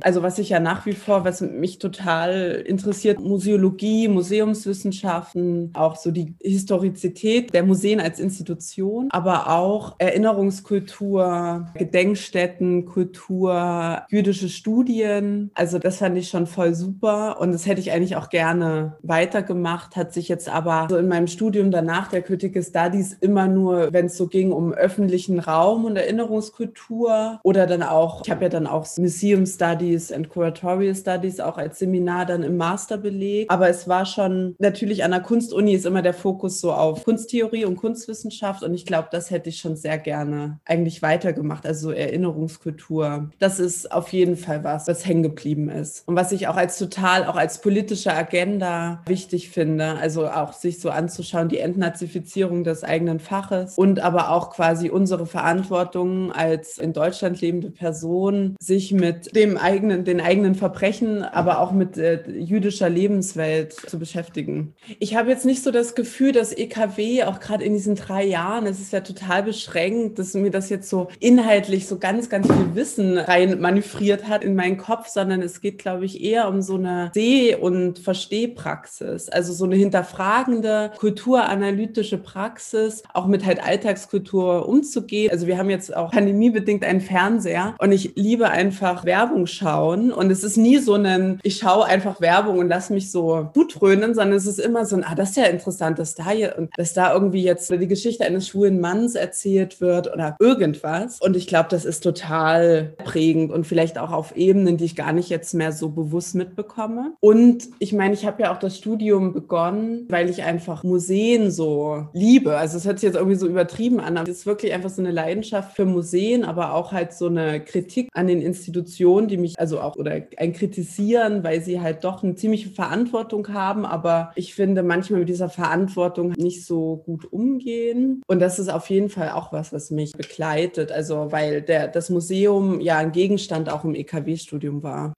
Also 0.01 0.23
was 0.23 0.39
ich 0.39 0.49
ja 0.49 0.61
nach 0.61 0.87
wie 0.87 0.93
vor, 0.93 1.25
was 1.25 1.41
mich 1.41 1.79
total 1.79 2.63
interessiert, 2.67 3.21
Museologie, 3.21 4.09
Museumswissenschaften, 4.09 5.71
auch 5.75 5.97
so 5.97 6.11
die 6.11 6.35
Historizität 6.43 7.53
der 7.53 7.65
Museen 7.65 8.01
als 8.01 8.19
Institution, 8.19 9.09
aber 9.11 9.51
auch 9.51 9.97
Erinnerungskultur, 9.99 11.67
Gedenkstätten, 11.75 12.87
Kultur, 12.87 14.03
jüdische 14.09 14.49
Studien. 14.49 15.51
Also 15.55 15.79
das 15.79 15.99
fand 15.99 16.17
ich 16.17 16.29
schon 16.29 16.47
voll 16.47 16.75
super 16.75 17.41
und 17.41 17.53
das 17.53 17.67
hätte 17.67 17.81
ich 17.81 17.93
eigentlich 17.93 18.17
auch 18.17 18.31
gerne 18.31 18.97
weitergemacht, 19.03 19.97
hat 19.97 20.13
sich 20.13 20.29
jetzt 20.29 20.49
aber 20.49 20.87
so 20.89 20.97
in 20.97 21.09
meinem 21.09 21.27
Studium 21.27 21.71
danach 21.71 22.09
der 22.09 22.23
Critical 22.23 22.63
Studies 22.63 23.17
immer 23.21 23.49
nur, 23.49 23.93
wenn 23.93 24.07
es 24.07 24.17
so 24.17 24.27
ging 24.27 24.53
um 24.53 24.73
öffentlichen 24.73 25.39
Raum 25.39 25.85
und 25.85 25.97
Erinnerungskultur 25.97 27.41
oder 27.43 27.67
dann 27.67 27.83
auch, 27.83 28.23
ich 28.25 28.31
habe 28.31 28.45
ja 28.45 28.49
dann 28.49 28.67
auch 28.67 28.87
Museum 28.97 29.47
Studies 29.47 29.82
Studies 29.83 30.13
and 30.13 30.29
Curatorial 30.29 30.95
Studies 30.95 31.41
auch 31.41 31.59
als 31.59 31.81
Seminar 31.81 32.27
dann 32.27 32.43
im 32.45 32.57
Master 32.57 32.97
belegt. 32.97 33.51
Aber 33.51 33.69
es 33.69 33.89
war 33.89 34.07
schon 34.07 34.55
natürlich 34.59 35.03
an 35.03 35.11
der 35.11 35.21
Kunstuni 35.21 35.73
ist 35.73 35.87
immer 35.87 36.03
der 36.03 36.15
Fokus 36.15 36.61
so 36.61 36.73
auf 36.73 37.05
Kunsttheorie 37.05 37.65
und 37.65 37.77
Kunstwissenschaft 37.77 38.63
und 38.63 38.75
ich 38.75 38.87
glaube, 38.87 39.09
das 39.11 39.31
hätte 39.31 39.49
ich 39.49 39.59
schon 39.59 39.77
sehr 39.77 39.99
gerne 39.99 40.61
eigentlich 40.65 41.03
weitergemacht. 41.03 41.67
Also 41.67 41.91
Erinnerungskultur. 41.91 43.31
Das 43.41 43.59
ist 43.59 43.91
auf 43.91 44.13
jeden 44.13 44.37
Fall 44.37 44.63
was, 44.63 44.87
was 44.87 45.05
hängen 45.05 45.25
geblieben 45.25 45.69
ist 45.69 46.07
und 46.07 46.15
was 46.15 46.31
ich 46.33 46.47
auch 46.47 46.57
als 46.57 46.79
total, 46.79 47.25
auch 47.25 47.37
als 47.37 47.61
politische 47.61 48.15
Agenda 48.15 49.03
wichtig 49.07 49.51
finde. 49.51 49.97
Also 49.97 50.29
auch 50.29 50.53
sich 50.53 50.81
so 50.81 50.91
anzuschauen, 50.91 51.49
die 51.49 51.59
Entnazifizierung 51.59 52.63
des 52.63 52.85
eigenen 52.85 53.19
Faches 53.19 53.77
und 53.77 54.01
aber 54.01 54.31
auch 54.31 54.51
quasi 54.51 54.91
unsere 54.91 55.27
Verantwortung 55.27 56.31
als 56.31 56.79
in 56.79 56.93
Deutschland 56.93 57.41
lebende 57.41 57.71
Person, 57.71 58.57
sich 58.61 58.93
mit 58.93 59.35
dem 59.35 59.57
eigenen 59.57 59.72
eigenen, 59.73 60.05
den 60.05 60.21
eigenen 60.21 60.55
Verbrechen, 60.55 61.23
aber 61.23 61.61
auch 61.61 61.73
mit 61.73 61.97
äh, 61.97 62.23
jüdischer 62.31 62.91
Lebenswelt 62.91 63.73
zu 63.73 63.99
beschäftigen. 63.99 64.75
Ich 64.99 65.17
habe 65.17 65.31
jetzt 65.31 65.47
nicht 65.47 65.63
so 65.63 65.71
das 65.71 65.95
Gefühl, 65.95 66.33
dass 66.33 66.53
EKW 66.53 67.25
auch 67.25 67.41
gerade 67.41 67.65
in 67.65 67.73
diesen 67.73 67.95
drei 67.95 68.25
Jahren, 68.25 68.67
es 68.67 68.81
ist 68.81 68.93
ja 68.93 69.01
total 69.01 69.43
beschränkt, 69.43 70.19
dass 70.19 70.35
mir 70.35 70.51
das 70.51 70.69
jetzt 70.69 70.91
so 70.91 71.09
inhaltlich 71.21 71.87
so 71.87 71.99
ganz, 71.99 72.29
ganz 72.29 72.47
viel 72.47 72.75
Wissen 72.75 73.17
rein 73.17 73.61
manövriert 73.61 74.29
hat 74.29 74.45
in 74.45 74.55
meinen 74.55 74.77
Kopf, 74.77 75.09
sondern 75.09 75.41
es 75.41 75.63
geht, 75.63 75.79
glaube 75.79 76.05
ich, 76.05 76.23
eher 76.23 76.49
um 76.49 76.61
so 76.61 76.75
eine 76.75 77.11
Seh- 77.15 77.57
und 77.57 77.99
Verstehpraxis, 77.99 79.31
also 79.31 79.55
so 79.55 79.65
eine 79.65 79.77
hinterfragende, 79.77 80.93
kulturanalytische 80.99 82.19
Praxis, 82.19 83.03
auch 83.15 83.27
mit 83.27 83.47
halt 83.47 83.65
Alltagskultur 83.65 84.69
umzugehen. 84.69 85.31
Also 85.31 85.47
wir 85.47 85.57
haben 85.57 85.71
jetzt 85.71 85.97
auch 85.97 86.11
pandemiebedingt 86.11 86.85
einen 86.85 87.01
Fernseher 87.01 87.75
und 87.79 87.93
ich 87.93 88.13
liebe 88.17 88.51
einfach 88.51 89.05
Werbung 89.05 89.47
schauen 89.63 90.13
und 90.13 90.31
es 90.31 90.45
ist 90.45 90.57
nie 90.57 90.79
so 90.79 90.95
ein, 90.95 91.41
ich 91.43 91.59
schaue 91.59 91.87
einfach 91.87 92.21
Werbung 92.21 92.59
und 92.59 92.69
lass 92.69 92.91
mich 92.91 93.11
so 93.11 93.49
gut 93.55 93.81
dröhnen, 93.81 94.15
sondern 94.15 94.37
es 94.37 94.47
ist 94.47 94.59
immer 94.59 94.85
so 94.85 94.97
ein, 94.97 95.05
ah, 95.05 95.15
das 95.15 95.31
ist 95.31 95.37
ja 95.37 95.45
interessant, 95.45 95.99
dass 95.99 96.15
da 96.15 96.31
hier 96.31 96.69
dass 96.77 96.95
da 96.95 97.13
irgendwie 97.13 97.43
jetzt 97.43 97.71
die 97.71 97.87
Geschichte 97.87 98.25
eines 98.25 98.49
schwulen 98.49 98.81
Manns 98.81 99.15
erzählt 99.15 99.81
wird 99.81 100.13
oder 100.13 100.37
irgendwas. 100.41 101.21
Und 101.21 101.37
ich 101.37 101.47
glaube, 101.47 101.69
das 101.71 101.85
ist 101.85 102.01
total 102.01 102.95
prägend 103.05 103.53
und 103.53 103.67
vielleicht 103.67 103.99
auch 103.99 104.13
auf 104.13 104.37
Ebenen, 104.37 104.77
die 104.77 104.85
ich 104.85 104.97
gar 104.97 105.13
nicht 105.13 105.29
jetzt 105.29 105.55
mehr 105.55 105.73
so 105.73 105.91
bewusst 105.91 106.35
mitbekomme. 106.35 107.15
Und 107.21 107.69
ich 107.79 107.93
meine, 107.93 108.15
ich 108.15 108.27
habe 108.27 108.43
ja 108.43 108.53
auch 108.53 108.59
das 108.59 108.77
Studium 108.77 109.33
begonnen, 109.33 110.07
weil 110.09 110.29
ich 110.29 110.43
einfach 110.43 110.83
Museen 110.85 111.51
so 111.51 112.09
liebe. 112.13 112.57
Also 112.57 112.77
es 112.79 112.87
hört 112.87 112.99
sich 112.99 113.07
jetzt 113.07 113.17
irgendwie 113.17 113.37
so 113.37 113.47
übertrieben 113.47 114.01
an, 114.01 114.17
aber 114.17 114.29
es 114.29 114.39
ist 114.39 114.47
wirklich 114.47 114.73
einfach 114.73 114.91
so 114.91 115.03
eine 115.03 115.11
Leidenschaft 115.11 115.77
für 115.77 115.85
Museen, 115.85 116.45
aber 116.45 116.75
auch 116.75 116.93
halt 116.93 117.13
so 117.13 117.27
eine 117.27 117.61
Kritik 117.61 118.09
an 118.13 118.27
den 118.27 118.43
Institutionen, 118.43 119.29
die 119.29 119.37
mich 119.37 119.52
also 119.59 119.81
auch 119.81 119.97
oder 119.97 120.21
ein 120.37 120.53
Kritisieren, 120.53 121.45
weil 121.45 121.63
sie 121.63 121.81
halt 121.81 122.05
doch 122.05 122.23
eine 122.23 122.35
ziemliche 122.35 122.71
Verantwortung 122.71 123.49
haben, 123.53 123.85
aber 123.85 124.33
ich 124.35 124.55
finde 124.55 124.83
manchmal 124.83 125.21
mit 125.21 125.29
dieser 125.29 125.49
Verantwortung 125.49 126.33
nicht 126.37 126.65
so 126.65 127.03
gut 127.05 127.33
umgehen. 127.33 128.23
Und 128.27 128.41
das 128.41 128.59
ist 128.59 128.69
auf 128.69 128.91
jeden 128.91 129.09
Fall 129.09 129.31
auch 129.31 129.53
was, 129.53 129.73
was 129.73 129.91
mich 129.91 130.13
begleitet. 130.13 130.93
Also 130.93 131.33
weil 131.33 131.63
der, 131.63 131.89
das 131.89 132.11
Museum 132.11 132.81
ja 132.81 132.99
ein 132.99 133.13
Gegenstand 133.13 133.71
auch 133.71 133.85
im 133.85 133.95
EKW-Studium 133.95 134.83
war. 134.83 135.13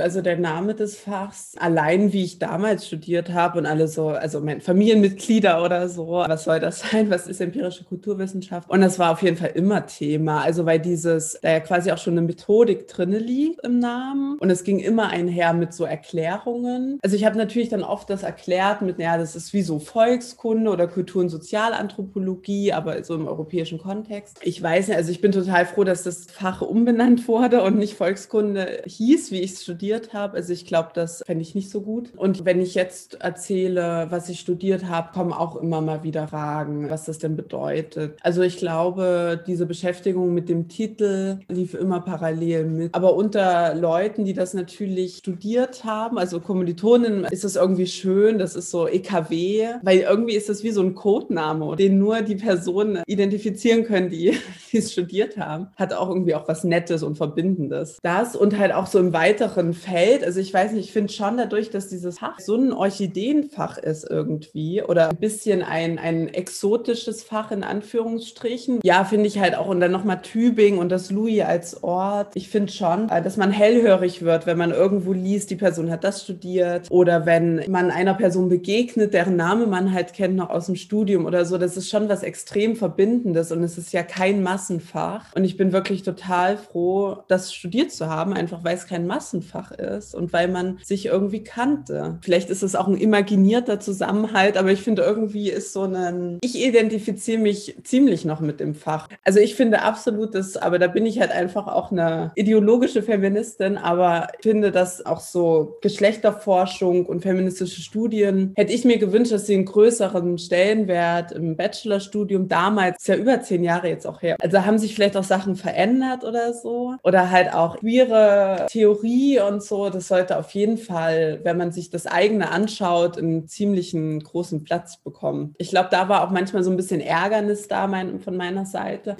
Also 0.00 0.20
der 0.20 0.38
Name 0.38 0.74
des 0.74 0.96
Fachs, 0.96 1.54
allein 1.58 2.12
wie 2.12 2.24
ich 2.24 2.38
damals 2.38 2.86
studiert 2.86 3.32
habe 3.32 3.58
und 3.58 3.66
alle 3.66 3.88
so, 3.88 4.08
also 4.08 4.40
meine 4.40 4.60
Familienmitglieder 4.60 5.64
oder 5.64 5.88
so, 5.88 6.08
was 6.08 6.44
soll 6.44 6.60
das 6.60 6.80
sein? 6.80 7.10
Was 7.10 7.26
ist 7.26 7.40
empirische 7.40 7.84
Kulturwissenschaft? 7.84 8.68
Und 8.70 8.80
das 8.80 8.98
war 8.98 9.12
auf 9.12 9.22
jeden 9.22 9.36
Fall 9.36 9.52
immer 9.54 9.86
Thema. 9.86 10.42
Also 10.42 10.66
weil 10.66 10.78
dieses, 10.78 11.38
da 11.42 11.50
ja 11.50 11.60
quasi 11.60 11.90
auch 11.92 11.98
schon 11.98 12.14
eine 12.14 12.26
Methodik 12.26 12.88
drinne 12.88 13.18
liegt 13.18 13.64
im 13.64 13.78
Namen 13.78 14.38
und 14.38 14.50
es 14.50 14.64
ging 14.64 14.78
immer 14.78 15.08
einher 15.08 15.52
mit 15.52 15.72
so 15.72 15.84
Erklärungen. 15.84 16.98
Also 17.02 17.16
ich 17.16 17.24
habe 17.24 17.36
natürlich 17.36 17.68
dann 17.68 17.82
oft 17.82 18.10
das 18.10 18.22
erklärt 18.22 18.82
mit, 18.82 18.98
naja, 18.98 19.18
das 19.18 19.36
ist 19.36 19.52
wie 19.52 19.62
so 19.62 19.78
Volkskunde 19.78 20.70
oder 20.70 20.86
Kultur- 20.86 21.22
und 21.22 21.28
Sozialanthropologie, 21.28 22.72
aber 22.72 23.02
so 23.04 23.14
im 23.14 23.26
europäischen 23.26 23.78
Kontext. 23.78 24.38
Ich 24.42 24.62
weiß 24.62 24.88
nicht, 24.88 24.96
also 24.96 25.10
ich 25.10 25.20
bin 25.20 25.32
total 25.32 25.66
froh, 25.66 25.84
dass 25.84 26.02
das 26.02 26.26
Fach 26.30 26.62
umbenannt 26.62 27.26
wurde 27.28 27.62
und 27.62 27.78
nicht 27.78 27.94
Volkskunde 27.94 28.82
hieß, 28.86 29.30
wie 29.30 29.40
ich 29.40 29.52
es 29.52 29.62
studiert 29.62 29.87
studiert 29.88 30.12
habe. 30.12 30.36
Also 30.36 30.52
ich 30.52 30.66
glaube, 30.66 30.90
das 30.92 31.22
fände 31.26 31.40
ich 31.42 31.54
nicht 31.54 31.70
so 31.70 31.80
gut. 31.80 32.12
Und 32.16 32.44
wenn 32.44 32.60
ich 32.60 32.74
jetzt 32.74 33.22
erzähle, 33.22 34.06
was 34.10 34.28
ich 34.28 34.38
studiert 34.38 34.86
habe, 34.86 35.12
kommen 35.14 35.32
auch 35.32 35.56
immer 35.56 35.80
mal 35.80 36.02
wieder 36.02 36.28
Fragen, 36.28 36.90
was 36.90 37.06
das 37.06 37.18
denn 37.18 37.36
bedeutet. 37.36 38.18
Also 38.22 38.42
ich 38.42 38.58
glaube, 38.58 39.42
diese 39.46 39.64
Beschäftigung 39.64 40.34
mit 40.34 40.50
dem 40.50 40.68
Titel 40.68 41.38
lief 41.48 41.72
immer 41.72 42.00
parallel 42.00 42.64
mit. 42.64 42.94
Aber 42.94 43.14
unter 43.14 43.74
Leuten, 43.74 44.26
die 44.26 44.34
das 44.34 44.52
natürlich 44.52 45.16
studiert 45.18 45.84
haben, 45.84 46.18
also 46.18 46.38
Kommilitonen, 46.40 47.24
ist 47.24 47.44
das 47.44 47.56
irgendwie 47.56 47.86
schön. 47.86 48.38
Das 48.38 48.56
ist 48.56 48.70
so 48.70 48.86
EKW, 48.86 49.68
weil 49.82 50.00
irgendwie 50.00 50.34
ist 50.34 50.50
das 50.50 50.62
wie 50.62 50.70
so 50.70 50.82
ein 50.82 50.94
Codename, 50.94 51.76
den 51.76 51.98
nur 51.98 52.20
die 52.20 52.36
Personen 52.36 53.02
identifizieren 53.06 53.84
können, 53.84 54.10
die, 54.10 54.34
die 54.72 54.78
es 54.78 54.92
studiert 54.92 55.36
haben. 55.36 55.68
Hat 55.76 55.92
auch 55.92 56.08
irgendwie 56.08 56.34
auch 56.34 56.48
was 56.48 56.64
Nettes 56.64 57.02
und 57.02 57.16
Verbindendes. 57.16 57.98
Das 58.02 58.36
und 58.36 58.58
halt 58.58 58.72
auch 58.72 58.86
so 58.86 58.98
im 58.98 59.12
weiteren 59.12 59.72
Feld. 59.74 60.24
Also 60.24 60.40
ich 60.40 60.52
weiß 60.52 60.72
nicht, 60.72 60.86
ich 60.86 60.92
finde 60.92 61.12
schon 61.12 61.36
dadurch, 61.36 61.70
dass 61.70 61.88
dieses 61.88 62.18
Fach 62.18 62.38
so 62.40 62.56
ein 62.56 62.72
Orchideenfach 62.72 63.78
ist 63.78 64.08
irgendwie 64.08 64.82
oder 64.82 65.10
ein 65.10 65.16
bisschen 65.16 65.62
ein, 65.62 65.98
ein 65.98 66.28
exotisches 66.28 67.22
Fach 67.22 67.50
in 67.50 67.62
Anführungsstrichen. 67.62 68.80
Ja, 68.82 69.04
finde 69.04 69.26
ich 69.26 69.38
halt 69.38 69.56
auch. 69.56 69.68
Und 69.68 69.80
dann 69.80 69.92
nochmal 69.92 70.22
Tübingen 70.22 70.78
und 70.78 70.90
das 70.90 71.10
Louis 71.10 71.42
als 71.42 71.82
Ort. 71.82 72.32
Ich 72.34 72.48
finde 72.48 72.72
schon, 72.72 73.08
äh, 73.08 73.22
dass 73.22 73.36
man 73.36 73.50
hellhörig 73.50 74.22
wird, 74.22 74.46
wenn 74.46 74.58
man 74.58 74.70
irgendwo 74.70 75.12
liest, 75.12 75.50
die 75.50 75.56
Person 75.56 75.90
hat 75.90 76.04
das 76.04 76.22
studiert 76.22 76.86
oder 76.90 77.26
wenn 77.26 77.64
man 77.68 77.90
einer 77.90 78.14
Person 78.14 78.48
begegnet, 78.48 79.14
deren 79.14 79.36
Name 79.36 79.66
man 79.66 79.92
halt 79.92 80.12
kennt 80.12 80.36
noch 80.36 80.50
aus 80.50 80.66
dem 80.66 80.76
Studium 80.76 81.26
oder 81.26 81.44
so. 81.44 81.58
Das 81.58 81.76
ist 81.76 81.88
schon 81.88 82.08
was 82.08 82.22
extrem 82.22 82.76
Verbindendes 82.76 83.52
und 83.52 83.62
es 83.62 83.78
ist 83.78 83.92
ja 83.92 84.02
kein 84.02 84.42
Massenfach. 84.58 85.36
Und 85.36 85.44
ich 85.44 85.56
bin 85.56 85.72
wirklich 85.72 86.02
total 86.02 86.56
froh, 86.56 87.18
das 87.28 87.54
studiert 87.54 87.92
zu 87.92 88.08
haben, 88.08 88.32
einfach 88.32 88.64
weil 88.64 88.76
es 88.76 88.88
kein 88.88 89.06
Massenfach 89.06 89.70
ist 89.70 90.16
und 90.16 90.32
weil 90.32 90.48
man 90.48 90.78
sich 90.82 91.06
irgendwie 91.06 91.44
kannte. 91.44 92.18
Vielleicht 92.22 92.50
ist 92.50 92.64
es 92.64 92.74
auch 92.74 92.88
ein 92.88 92.96
imaginierter 92.96 93.78
Zusammenhalt, 93.78 94.56
aber 94.56 94.72
ich 94.72 94.80
finde 94.80 95.02
irgendwie 95.02 95.48
ist 95.48 95.72
so 95.72 95.82
ein, 95.82 96.38
ich 96.40 96.60
identifiziere 96.60 97.40
mich 97.40 97.76
ziemlich 97.84 98.24
noch 98.24 98.40
mit 98.40 98.58
dem 98.58 98.74
Fach. 98.74 99.08
Also 99.22 99.38
ich 99.38 99.54
finde 99.54 99.82
absolut 99.82 100.34
das, 100.34 100.56
aber 100.56 100.80
da 100.80 100.88
bin 100.88 101.06
ich 101.06 101.20
halt 101.20 101.30
einfach 101.30 101.68
auch 101.68 101.92
eine 101.92 102.32
ideologische 102.34 103.04
Feministin, 103.04 103.78
aber 103.78 104.26
ich 104.38 104.42
finde, 104.42 104.72
dass 104.72 105.06
auch 105.06 105.20
so 105.20 105.78
Geschlechterforschung 105.82 107.06
und 107.06 107.22
feministische 107.22 107.80
Studien, 107.80 108.52
hätte 108.56 108.72
ich 108.72 108.84
mir 108.84 108.98
gewünscht, 108.98 109.30
dass 109.30 109.46
sie 109.46 109.54
einen 109.54 109.66
größeren 109.66 110.36
Stellenwert 110.38 111.30
im 111.30 111.56
Bachelorstudium 111.56 112.48
damals, 112.48 112.96
ist 112.98 113.06
ja 113.06 113.14
über 113.14 113.40
zehn 113.40 113.62
Jahre 113.62 113.88
jetzt 113.88 114.06
auch 114.06 114.20
her. 114.20 114.36
Also 114.48 114.64
haben 114.64 114.78
sich 114.78 114.94
vielleicht 114.94 115.14
auch 115.14 115.24
Sachen 115.24 115.56
verändert 115.56 116.24
oder 116.24 116.54
so. 116.54 116.94
Oder 117.02 117.30
halt 117.30 117.52
auch 117.52 117.76
queere 117.76 118.64
Theorie 118.70 119.40
und 119.40 119.62
so, 119.62 119.90
das 119.90 120.08
sollte 120.08 120.38
auf 120.38 120.52
jeden 120.52 120.78
Fall, 120.78 121.40
wenn 121.42 121.58
man 121.58 121.70
sich 121.70 121.90
das 121.90 122.06
eigene 122.06 122.50
anschaut, 122.50 123.18
einen 123.18 123.46
ziemlichen 123.46 124.20
großen 124.20 124.64
Platz 124.64 124.96
bekommen. 124.96 125.54
Ich 125.58 125.68
glaube, 125.68 125.88
da 125.90 126.08
war 126.08 126.26
auch 126.26 126.30
manchmal 126.30 126.62
so 126.62 126.70
ein 126.70 126.78
bisschen 126.78 127.02
Ärgernis 127.02 127.68
da 127.68 127.86
mein, 127.86 128.20
von 128.20 128.38
meiner 128.38 128.64
Seite. 128.64 129.18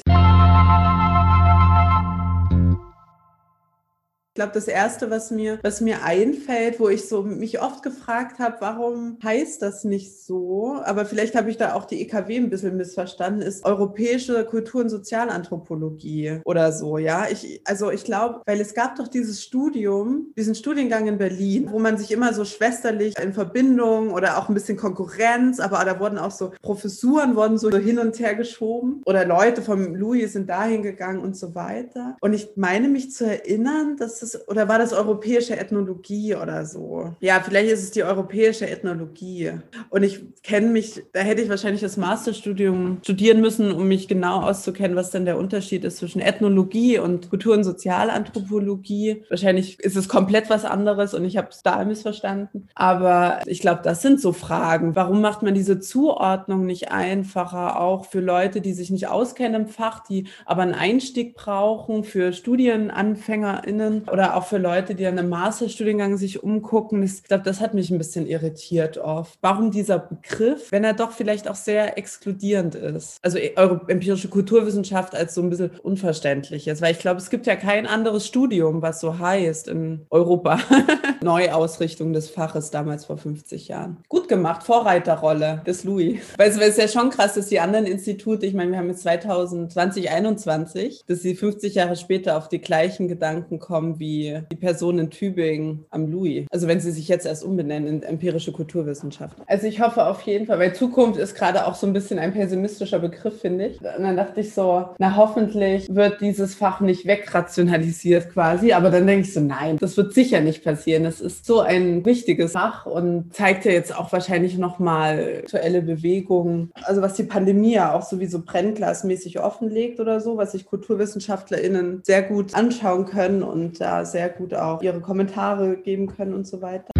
Glaube, 4.38 4.52
das 4.54 4.68
erste, 4.68 5.10
was 5.10 5.32
mir, 5.32 5.58
was 5.64 5.80
mir 5.80 6.04
einfällt, 6.04 6.78
wo 6.78 6.88
ich 6.88 7.08
so 7.08 7.24
mich 7.24 7.60
oft 7.60 7.82
gefragt 7.82 8.38
habe, 8.38 8.58
warum 8.60 9.18
heißt 9.20 9.60
das 9.62 9.82
nicht 9.82 10.16
so? 10.22 10.76
Aber 10.84 11.04
vielleicht 11.06 11.34
habe 11.34 11.50
ich 11.50 11.56
da 11.56 11.74
auch 11.74 11.86
die 11.86 12.00
EKW 12.02 12.36
ein 12.36 12.48
bisschen 12.48 12.76
missverstanden, 12.76 13.42
ist 13.42 13.64
europäische 13.64 14.44
Kultur- 14.44 14.82
und 14.82 14.90
Sozialanthropologie 14.90 16.40
oder 16.44 16.70
so, 16.70 16.98
ja. 16.98 17.26
Ich, 17.28 17.60
also 17.64 17.90
ich 17.90 18.04
glaube, 18.04 18.42
weil 18.46 18.60
es 18.60 18.74
gab 18.74 18.94
doch 18.94 19.08
dieses 19.08 19.42
Studium, 19.42 20.32
diesen 20.36 20.54
Studiengang 20.54 21.08
in 21.08 21.18
Berlin, 21.18 21.68
wo 21.72 21.80
man 21.80 21.98
sich 21.98 22.12
immer 22.12 22.32
so 22.32 22.44
schwesterlich 22.44 23.18
in 23.18 23.32
Verbindung 23.32 24.12
oder 24.12 24.38
auch 24.38 24.48
ein 24.48 24.54
bisschen 24.54 24.76
Konkurrenz, 24.76 25.58
aber 25.58 25.84
da 25.84 25.98
wurden 25.98 26.18
auch 26.18 26.30
so 26.30 26.52
Professuren 26.62 27.34
wurden 27.34 27.58
so 27.58 27.70
hin 27.76 27.98
und 27.98 28.16
her 28.20 28.36
geschoben 28.36 29.02
oder 29.04 29.24
Leute 29.24 29.62
vom 29.62 29.96
Louis 29.96 30.32
sind 30.32 30.48
dahin 30.48 30.84
gegangen 30.84 31.18
und 31.22 31.36
so 31.36 31.56
weiter. 31.56 32.16
Und 32.20 32.34
ich 32.34 32.50
meine 32.54 32.88
mich 32.88 33.10
zu 33.10 33.26
erinnern, 33.26 33.96
dass 33.96 34.22
es 34.22 34.27
das, 34.34 34.48
oder 34.48 34.68
war 34.68 34.78
das 34.78 34.92
europäische 34.92 35.56
Ethnologie 35.56 36.34
oder 36.34 36.64
so? 36.64 37.14
Ja, 37.20 37.40
vielleicht 37.40 37.70
ist 37.70 37.82
es 37.82 37.90
die 37.90 38.02
europäische 38.02 38.68
Ethnologie. 38.68 39.52
Und 39.90 40.02
ich 40.02 40.24
kenne 40.42 40.68
mich, 40.68 41.02
da 41.12 41.20
hätte 41.20 41.42
ich 41.42 41.48
wahrscheinlich 41.48 41.80
das 41.80 41.96
Masterstudium 41.96 42.98
studieren 43.02 43.40
müssen, 43.40 43.72
um 43.72 43.88
mich 43.88 44.08
genau 44.08 44.40
auszukennen, 44.40 44.96
was 44.96 45.10
denn 45.10 45.24
der 45.24 45.38
Unterschied 45.38 45.84
ist 45.84 45.98
zwischen 45.98 46.20
Ethnologie 46.20 46.98
und 46.98 47.30
Kultur- 47.30 47.54
und 47.54 47.64
Sozialanthropologie. 47.64 49.24
Wahrscheinlich 49.28 49.80
ist 49.80 49.96
es 49.96 50.08
komplett 50.08 50.50
was 50.50 50.64
anderes 50.64 51.14
und 51.14 51.24
ich 51.24 51.36
habe 51.36 51.48
es 51.50 51.62
da 51.62 51.84
missverstanden. 51.84 52.68
Aber 52.74 53.40
ich 53.46 53.60
glaube, 53.60 53.80
das 53.82 54.02
sind 54.02 54.20
so 54.20 54.32
Fragen. 54.32 54.96
Warum 54.96 55.20
macht 55.20 55.42
man 55.42 55.54
diese 55.54 55.80
Zuordnung 55.80 56.66
nicht 56.66 56.90
einfacher, 56.90 57.80
auch 57.80 58.06
für 58.06 58.20
Leute, 58.20 58.60
die 58.60 58.72
sich 58.72 58.90
nicht 58.90 59.08
auskennen 59.08 59.62
im 59.62 59.68
Fach, 59.68 60.04
die 60.04 60.26
aber 60.46 60.62
einen 60.62 60.74
Einstieg 60.74 61.34
brauchen, 61.34 62.04
für 62.04 62.32
StudienanfängerInnen? 62.32 64.07
Oder 64.12 64.36
auch 64.36 64.46
für 64.46 64.58
Leute, 64.58 64.94
die 64.94 65.06
an 65.06 65.18
einem 65.18 65.28
Masterstudiengang 65.28 66.16
sich 66.16 66.42
umgucken. 66.42 67.02
Ich 67.02 67.22
glaube, 67.24 67.44
das 67.44 67.60
hat 67.60 67.74
mich 67.74 67.90
ein 67.90 67.98
bisschen 67.98 68.26
irritiert 68.26 68.98
oft. 68.98 69.38
Warum 69.40 69.70
dieser 69.70 69.98
Begriff, 69.98 70.70
wenn 70.72 70.84
er 70.84 70.94
doch 70.94 71.12
vielleicht 71.12 71.48
auch 71.48 71.54
sehr 71.54 71.98
exkludierend 71.98 72.74
ist? 72.74 73.18
Also 73.22 73.38
e, 73.38 73.52
eure 73.56 73.80
empirische 73.88 74.28
Kulturwissenschaft 74.28 75.14
als 75.14 75.34
so 75.34 75.42
ein 75.42 75.50
bisschen 75.50 75.70
unverständlich 75.82 76.68
ist. 76.68 76.82
Weil 76.82 76.92
ich 76.92 76.98
glaube, 76.98 77.20
es 77.20 77.30
gibt 77.30 77.46
ja 77.46 77.56
kein 77.56 77.86
anderes 77.86 78.26
Studium, 78.26 78.82
was 78.82 79.00
so 79.00 79.18
heißt 79.18 79.68
in 79.68 80.06
Europa. 80.10 80.58
Neuausrichtung 81.20 82.12
des 82.12 82.30
Faches 82.30 82.70
damals 82.70 83.04
vor 83.04 83.18
50 83.18 83.68
Jahren. 83.68 83.98
Gut 84.08 84.28
gemacht, 84.28 84.62
Vorreiterrolle 84.62 85.62
des 85.66 85.84
Louis. 85.84 86.20
Weil 86.36 86.50
es 86.50 86.56
ist 86.56 86.78
ja 86.78 86.88
schon 86.88 87.10
krass, 87.10 87.34
dass 87.34 87.48
die 87.48 87.60
anderen 87.60 87.86
Institute, 87.86 88.44
ich 88.46 88.54
meine, 88.54 88.70
wir 88.70 88.78
haben 88.78 88.88
jetzt 88.88 89.02
2020, 89.02 89.68
2021, 90.08 91.04
dass 91.06 91.20
sie 91.20 91.34
50 91.34 91.74
Jahre 91.74 91.96
später 91.96 92.36
auf 92.36 92.48
die 92.48 92.60
gleichen 92.60 93.08
Gedanken 93.08 93.58
kommen 93.58 93.97
wie 93.98 94.40
die 94.50 94.56
Person 94.56 94.98
in 94.98 95.10
Tübingen 95.10 95.84
am 95.90 96.10
Louis. 96.10 96.46
Also 96.50 96.68
wenn 96.68 96.80
sie 96.80 96.90
sich 96.90 97.08
jetzt 97.08 97.26
erst 97.26 97.44
umbenennen 97.44 97.88
in 97.88 98.02
empirische 98.02 98.52
Kulturwissenschaft. 98.52 99.36
Also 99.46 99.66
ich 99.66 99.80
hoffe 99.80 100.06
auf 100.06 100.22
jeden 100.22 100.46
Fall, 100.46 100.58
weil 100.58 100.74
Zukunft 100.74 101.18
ist 101.18 101.34
gerade 101.34 101.66
auch 101.66 101.74
so 101.74 101.86
ein 101.86 101.92
bisschen 101.92 102.18
ein 102.18 102.32
pessimistischer 102.32 102.98
Begriff, 102.98 103.40
finde 103.40 103.66
ich. 103.66 103.80
Und 103.80 104.02
dann 104.02 104.16
dachte 104.16 104.40
ich 104.40 104.54
so, 104.54 104.86
na 104.98 105.16
hoffentlich 105.16 105.86
wird 105.88 106.20
dieses 106.20 106.54
Fach 106.54 106.80
nicht 106.80 107.06
wegrationalisiert 107.06 108.32
quasi. 108.32 108.72
Aber 108.72 108.90
dann 108.90 109.06
denke 109.06 109.26
ich 109.26 109.34
so, 109.34 109.40
nein, 109.40 109.76
das 109.78 109.96
wird 109.96 110.14
sicher 110.14 110.40
nicht 110.40 110.64
passieren. 110.64 111.04
Es 111.04 111.20
ist 111.20 111.46
so 111.46 111.60
ein 111.60 112.04
wichtiges 112.04 112.52
Fach 112.52 112.86
und 112.86 113.34
zeigt 113.34 113.64
ja 113.64 113.72
jetzt 113.72 113.96
auch 113.96 114.12
wahrscheinlich 114.12 114.58
nochmal 114.58 115.40
aktuelle 115.42 115.82
Bewegungen. 115.82 116.70
Also 116.82 117.02
was 117.02 117.14
die 117.14 117.24
Pandemie 117.24 117.74
ja 117.74 117.94
auch 117.94 118.02
sowieso 118.02 118.40
brennglasmäßig 118.40 119.40
offenlegt 119.40 120.00
oder 120.00 120.20
so, 120.20 120.36
was 120.36 120.52
sich 120.52 120.66
KulturwissenschaftlerInnen 120.66 122.02
sehr 122.04 122.22
gut 122.22 122.54
anschauen 122.54 123.06
können 123.06 123.42
und 123.42 123.80
da 123.88 124.04
sehr 124.04 124.28
gut 124.28 124.52
auch 124.54 124.82
ihre 124.82 125.00
Kommentare 125.00 125.78
geben 125.78 126.08
können 126.08 126.34
und 126.34 126.46
so 126.46 126.60
weiter. 126.60 126.97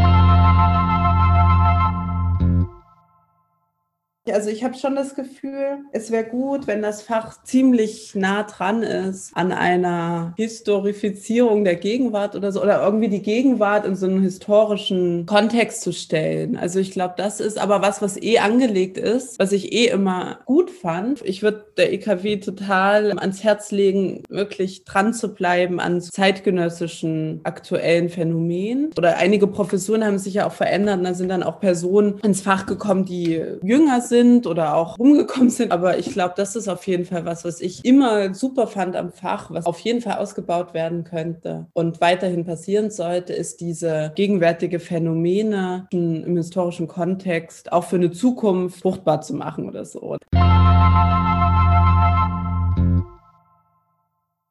Also 4.33 4.51
ich 4.51 4.65
habe 4.65 4.75
schon 4.75 4.95
das 4.95 5.15
Gefühl, 5.15 5.79
es 5.93 6.11
wäre 6.11 6.25
gut, 6.25 6.67
wenn 6.67 6.83
das 6.83 7.03
Fach 7.03 7.43
ziemlich 7.45 8.15
nah 8.15 8.43
dran 8.43 8.83
ist 8.83 9.31
an 9.35 9.53
einer 9.53 10.35
Historifizierung 10.37 11.65
der 11.65 11.77
Gegenwart 11.77 12.35
oder 12.37 12.53
so, 12.53 12.63
oder 12.63 12.83
irgendwie 12.83 13.09
die 13.09 13.23
Gegenwart 13.23 13.87
in 13.87 13.97
so 13.97 14.07
einen 14.07 14.23
historischen 14.23 15.27
Kontext 15.27 15.83
zu 15.83 15.93
stellen. 15.93 16.57
Also 16.57 16.79
ich 16.79 16.91
glaube, 16.91 17.15
das 17.17 17.41
ist 17.41 17.59
aber 17.59 17.83
was, 17.83 18.03
was 18.03 18.21
eh 18.21 18.39
angelegt 18.39 18.99
ist, 18.99 19.39
was 19.39 19.53
ich 19.53 19.73
eh 19.73 19.87
immer 19.87 20.41
gut 20.45 20.71
fand. 20.71 21.23
Ich 21.23 21.43
würde 21.43 21.65
der 21.77 21.93
EKW 21.93 22.39
total 22.39 23.19
ans 23.19 23.43
Herz 23.45 23.71
legen, 23.71 24.23
wirklich 24.29 24.85
dran 24.85 25.15
zu 25.15 25.35
bleiben 25.35 25.81
an 25.81 26.01
zeitgenössischen 26.01 27.41
aktuellen 27.45 28.09
Phänomenen. 28.09 28.91
Oder 28.97 29.17
einige 29.17 29.47
Professuren 29.47 30.05
haben 30.05 30.19
sich 30.19 30.35
ja 30.35 30.47
auch 30.47 30.53
verändert. 30.53 30.99
Und 30.99 31.05
da 31.05 31.15
sind 31.15 31.29
dann 31.29 31.43
auch 31.43 31.61
Personen 31.61 32.19
ins 32.23 32.41
Fach 32.41 32.67
gekommen, 32.67 33.05
die 33.05 33.43
jünger 33.63 34.01
sind 34.01 34.18
sind 34.19 34.47
oder 34.47 34.75
auch 34.75 34.99
rumgekommen 34.99 35.51
sind. 35.51 35.71
Aber 35.71 35.99
ich 35.99 36.13
glaube, 36.13 36.35
das 36.37 36.57
ist 36.57 36.69
auf 36.69 36.87
jeden 36.87 37.05
Fall 37.05 37.25
was, 37.25 37.45
was 37.45 37.61
ich 37.61 37.85
immer 37.85 38.35
super 38.35 38.67
fand 38.67 38.97
am 38.97 39.13
Fach, 39.13 39.51
was 39.51 39.67
auf 39.67 39.79
jeden 39.81 40.01
Fall 40.01 40.19
ausgebaut 40.19 40.75
werden 40.75 41.05
könnte 41.05 41.67
und 41.73 42.01
weiterhin 42.01 42.45
passieren 42.45 42.91
sollte, 42.91 43.33
ist 43.33 43.61
diese 43.61 44.13
gegenwärtige 44.17 44.81
Phänomene 44.81 45.87
im 45.91 46.37
historischen 46.37 46.89
Kontext 46.89 47.71
auch 47.73 47.85
für 47.85 47.97
eine 47.97 48.11
Zukunft 48.11 48.81
fruchtbar 48.81 49.21
zu 49.21 49.35
machen 49.35 49.69
oder 49.69 49.85
so. 49.85 50.17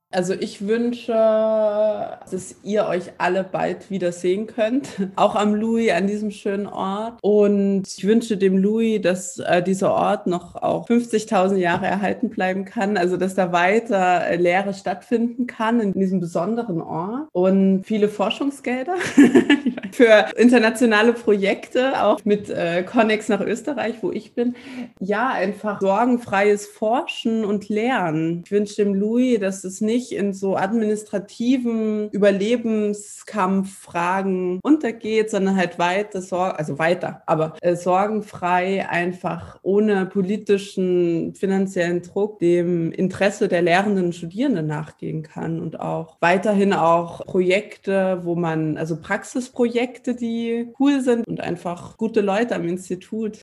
Also 0.10 0.34
ich 0.34 0.66
wünsche, 0.66 1.12
dass 1.12 2.56
ihr 2.64 2.86
euch 2.86 3.12
alle 3.18 3.44
bald 3.44 3.92
wieder 3.92 4.14
sehen 4.14 4.48
könnt, 4.48 4.88
auch 5.18 5.36
am 5.36 5.54
Louis, 5.54 5.92
an 5.92 6.08
diesem 6.08 6.32
schönen 6.32 6.66
Ort. 6.66 7.20
Und 7.22 7.84
ich 7.86 8.08
wünsche 8.08 8.38
dem 8.38 8.58
Louis, 8.58 9.02
dass 9.02 9.40
äh, 9.40 9.62
dieser 9.62 9.94
Ort 9.94 10.26
noch 10.26 10.56
auch 10.56 10.88
50.000 10.88 11.58
Jahre 11.58 11.88
erhalten 11.88 12.30
bleiben 12.30 12.64
kann, 12.64 12.96
also 12.96 13.18
dass 13.18 13.36
da 13.36 13.52
weiter 13.52 14.26
äh, 14.28 14.38
Lehre 14.38 14.74
stattfinden 14.74 15.46
kann 15.46 15.82
in 15.82 15.92
diesem 15.92 16.22
besonderen 16.22 16.82
Ort. 16.82 17.28
Und 17.34 17.84
viele 17.84 18.08
Forschungsgelder 18.08 18.96
für 19.92 20.28
internationale 20.36 21.14
Projekte, 21.14 22.04
auch 22.04 22.20
mit 22.24 22.50
äh, 22.50 22.84
Connex 22.84 23.30
nach 23.30 23.42
Österreich, 23.42 23.96
wo 24.02 24.12
ich 24.12 24.34
bin. 24.34 24.56
Ja, 25.00 25.30
einfach 25.30 25.82
sorgenfreies 25.82 26.68
Forschen 26.68 27.46
und 27.46 27.70
Lernen. 27.70 28.44
Ich 28.46 28.52
wünsche 28.52 28.84
dem 28.84 28.94
Louis, 28.94 29.40
dass 29.40 29.64
es 29.64 29.82
nicht 29.82 30.12
in 30.12 30.34
so 30.34 30.56
administrativen 30.56 32.10
Überlebenskampffragen 32.10 34.60
untergeht, 34.62 35.30
sondern 35.30 35.56
halt 35.56 35.80
weiter, 35.80 36.22
also 36.58 36.80
weiter, 36.80 37.22
aber 37.26 37.56
äh, 37.62 37.76
sorgenfrei 37.76 38.88
einfach 38.90 39.60
ohne 39.62 40.06
politischen, 40.06 41.34
finanziellen 41.36 42.02
Druck 42.02 42.40
dem 42.40 42.92
Interesse 42.92 43.48
der 43.48 43.62
Lehrenden 43.62 44.06
und 44.06 44.16
Studierenden 44.16 44.68
nachgehen 44.68 45.24
kann 45.24 45.60
und 45.60 45.80
auch 45.80 46.18
weiterhin 46.20 46.74
auch 46.74 47.26
Projekte, 47.26 48.22
wo 48.24 48.36
man, 48.36 48.78
also 48.78 48.98
Praxisprojekte, 48.98 49.77
die 50.16 50.74
cool 50.80 51.02
sind 51.02 51.28
und 51.28 51.40
einfach 51.40 51.98
gute 51.98 52.22
Leute 52.22 52.56
am 52.56 52.68
Institut. 52.68 53.42